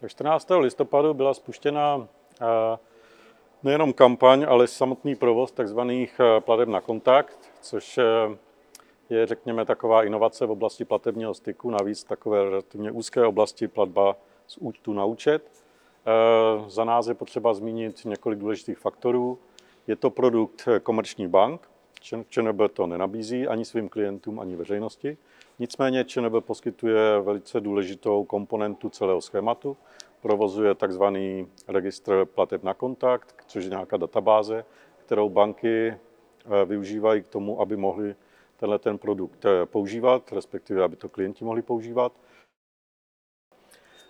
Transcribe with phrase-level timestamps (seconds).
[0.00, 0.48] Tak 14.
[0.58, 2.08] listopadu byla spuštěna
[2.40, 2.78] eh,
[3.62, 5.80] nejenom kampaň, ale samotný provoz tzv.
[6.40, 8.04] plateb na kontakt, což eh,
[9.10, 14.16] je, řekněme, taková inovace v oblasti platebního styku, navíc takové relativně úzké oblasti platba
[14.46, 15.50] z účtu na účet.
[15.50, 19.38] Eh, za nás je potřeba zmínit několik důležitých faktorů.
[19.86, 21.68] Je to produkt komerční bank,
[22.28, 25.16] ČNB to nenabízí ani svým klientům, ani veřejnosti.
[25.60, 29.76] Nicméně ČNB poskytuje velice důležitou komponentu celého schématu.
[30.22, 34.64] Provozuje takzvaný registr plateb na kontakt, což je nějaká databáze,
[34.96, 38.14] kterou banky eh, využívají k tomu, aby mohli
[38.56, 42.12] tenhle ten produkt eh, používat, respektive aby to klienti mohli používat.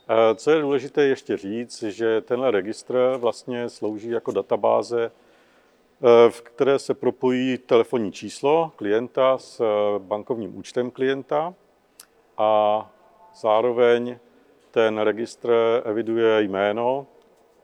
[0.09, 5.11] Eh, co je důležité ještě říct, že tenhle registr vlastně slouží jako databáze
[6.31, 11.55] v které se propojí telefonní číslo klienta s eh, bankovním účtem klienta
[12.39, 12.91] a
[13.35, 14.19] zároveň
[14.71, 15.53] ten registr
[15.85, 17.07] eviduje jméno,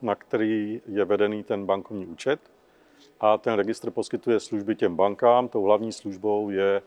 [0.02, 2.40] na který je vedený ten bankovní účet
[3.20, 5.48] a ten registr poskytuje služby těm bankám.
[5.48, 6.82] Tou hlavní službou je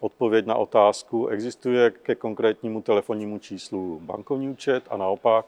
[0.00, 5.46] odpověď na otázku, existuje ke konkrétnímu telefonnímu číslu bankovní účet a naopak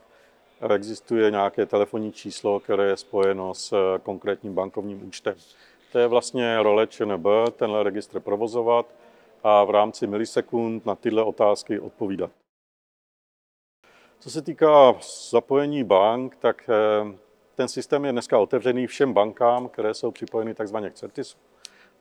[0.68, 5.34] existuje nějaké telefonní číslo, které je spojeno s eh, konkrétním bankovním účtem.
[5.92, 8.86] To je vlastně role ČNB, tenhle registr provozovat
[9.42, 12.30] a v rámci milisekund na tyhle otázky odpovídat.
[14.18, 14.94] Co se týká
[15.30, 17.16] zapojení bank, tak eh,
[17.54, 20.76] ten systém je dneska otevřený všem bankám, které jsou připojeny tzv.
[20.76, 21.38] k CERTISu.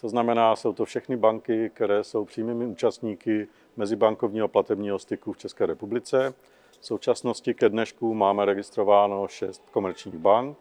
[0.01, 5.65] To znamená, jsou to všechny banky, které jsou přímými účastníky mezibankovního platebního styku v České
[5.65, 6.33] republice.
[6.79, 10.57] V současnosti ke dnešku máme registrováno šest komerčních bank.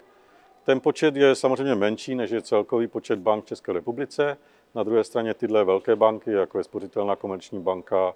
[0.64, 4.36] Ten počet je samozřejmě menší, než je celkový počet bank v České republice.
[4.74, 8.14] Na druhé straně tyhle velké banky, jako je Spořitelná komerční banka,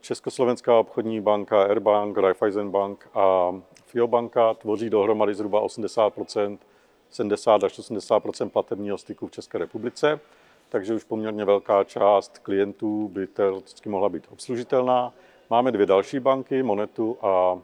[0.00, 3.54] Československá obchodní banka, Airbank, Raiffeisenbank a
[3.86, 6.58] Fiobanka tvoří dohromady zhruba 80%
[7.10, 10.20] 70 až 80% platebního styku v České republice,
[10.68, 15.12] takže už poměrně velká část klientů by teoreticky mohla být obslužitelná.
[15.52, 17.60] Máme dvě další banky, Monetu a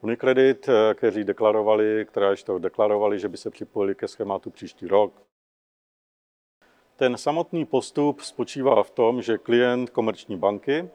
[0.00, 5.12] Unicredit, kteří deklarovali, které ještě deklarovali, že by se připojili ke schématu příští rok.
[6.96, 10.88] Ten samotný postup spočívá v tom, že klient komerční banky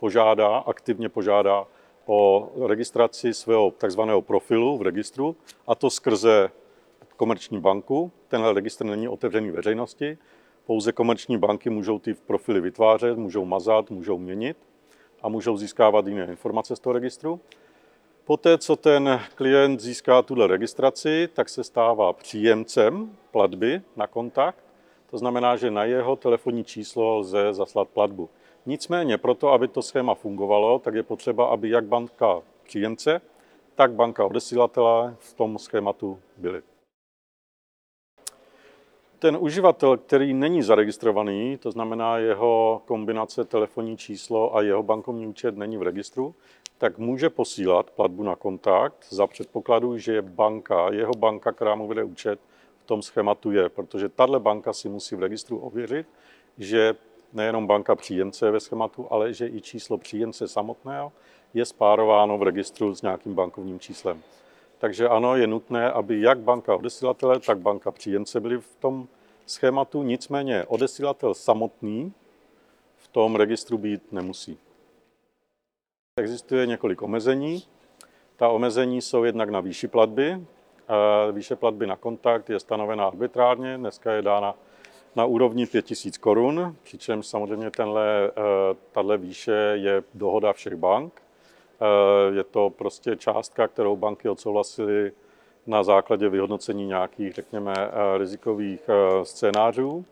[0.00, 1.66] požádá, aktivně požádá
[2.06, 5.36] o registraci svého takzvaného profilu v registru,
[5.66, 6.50] a to skrze
[7.16, 8.12] komerční banku.
[8.28, 10.18] Tenhle registr není otevřený veřejnosti,
[10.64, 14.69] pouze komerční banky můžou ty profily vytvářet, můžou mazat, můžou měnit
[15.22, 17.40] a můžou získávat jiné informace z toho registru.
[18.24, 24.64] Poté, co ten klient získá tuhle registraci, tak se stává příjemcem platby na kontakt.
[25.10, 28.30] To znamená, že na jeho telefonní číslo lze zaslat platbu.
[28.66, 33.20] Nicméně proto, aby to schéma fungovalo, tak je potřeba, aby jak banka příjemce,
[33.74, 36.62] tak banka odesílatele v tom schématu byly
[39.20, 45.56] ten uživatel, který není zaregistrovaný, to znamená jeho kombinace telefonní číslo a jeho bankovní účet
[45.56, 46.34] není v registru,
[46.78, 52.04] tak může posílat platbu na kontakt za předpokladu, že banka, jeho banka, která mu vede
[52.04, 52.40] účet,
[52.78, 56.06] v tom schématu je, protože tahle banka si musí v registru ověřit,
[56.58, 56.94] že
[57.32, 61.12] nejenom banka příjemce je ve schématu, ale že i číslo příjemce samotného
[61.54, 64.22] je spárováno v registru s nějakým bankovním číslem.
[64.80, 69.08] Takže ano, je nutné, aby jak banka odesílatele, tak banka příjemce byly v tom
[69.46, 72.12] schématu, nicméně odesílatel samotný
[72.96, 74.58] v tom registru být nemusí.
[76.20, 77.62] Existuje několik omezení.
[78.36, 80.46] Ta omezení jsou jednak na výši platby.
[81.32, 84.54] Výše platby na kontakt je stanovená arbitrárně, dneska je dána
[85.16, 88.32] na úrovni 5000 korun, přičemž samozřejmě tenhle, eh,
[88.92, 91.22] tahle výše je dohoda všech bank.
[91.80, 95.12] Eh, je to prostě částka, kterou banky odsouhlasily
[95.66, 100.04] na základě vyhodnocení nějakých, řekněme, eh, rizikových eh, scénářů.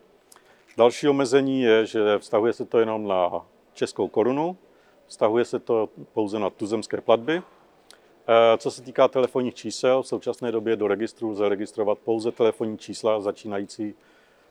[0.77, 4.57] Další omezení je, že vztahuje se to jenom na českou korunu,
[5.07, 7.43] vztahuje se to pouze na tuzemské platby.
[8.59, 13.21] Co se týká telefonních čísel, v současné době do registru lze registrovat pouze telefonní čísla
[13.21, 13.95] začínající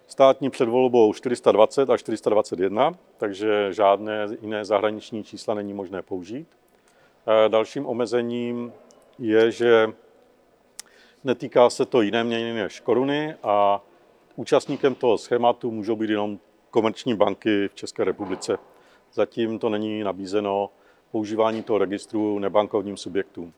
[0.07, 6.47] státní předvolbou 420 a 421, takže žádné jiné zahraniční čísla není možné použít.
[7.47, 8.73] Dalším omezením
[9.19, 9.89] je, že
[11.23, 13.81] netýká se to jiné měny než koruny a
[14.35, 16.39] účastníkem toho schématu můžou být jenom
[16.71, 18.57] komerční banky v České republice.
[19.13, 20.69] Zatím to není nabízeno
[21.11, 23.53] používání toho registru nebankovním subjektům.